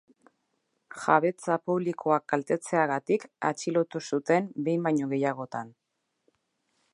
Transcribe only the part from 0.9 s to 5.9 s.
Jabetza publikoa kaltetzeagatik atxilotu zuten behin baino gehiagotan.